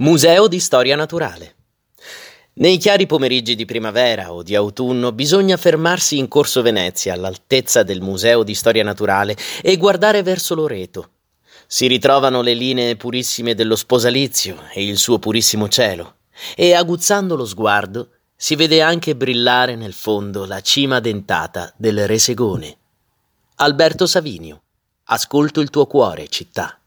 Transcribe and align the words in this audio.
Museo 0.00 0.46
di 0.46 0.60
Storia 0.60 0.94
Naturale. 0.94 1.56
Nei 2.54 2.76
chiari 2.76 3.06
pomeriggi 3.06 3.56
di 3.56 3.64
primavera 3.64 4.32
o 4.32 4.44
di 4.44 4.54
autunno 4.54 5.10
bisogna 5.10 5.56
fermarsi 5.56 6.18
in 6.18 6.28
Corso 6.28 6.62
Venezia, 6.62 7.14
all'altezza 7.14 7.82
del 7.82 8.00
Museo 8.00 8.44
di 8.44 8.54
Storia 8.54 8.84
Naturale, 8.84 9.36
e 9.60 9.76
guardare 9.76 10.22
verso 10.22 10.54
Loreto. 10.54 11.10
Si 11.66 11.88
ritrovano 11.88 12.42
le 12.42 12.54
linee 12.54 12.94
purissime 12.94 13.56
dello 13.56 13.74
sposalizio 13.74 14.68
e 14.72 14.86
il 14.86 14.98
suo 14.98 15.18
purissimo 15.18 15.66
cielo, 15.66 16.18
e 16.54 16.74
aguzzando 16.74 17.34
lo 17.34 17.44
sguardo 17.44 18.10
si 18.36 18.54
vede 18.54 18.80
anche 18.80 19.16
brillare 19.16 19.74
nel 19.74 19.94
fondo 19.94 20.46
la 20.46 20.60
cima 20.60 21.00
dentata 21.00 21.74
del 21.76 22.06
Resegone. 22.06 22.76
Alberto 23.56 24.06
Savinio. 24.06 24.62
Ascolto 25.06 25.60
il 25.60 25.70
tuo 25.70 25.86
cuore, 25.86 26.28
città. 26.28 26.77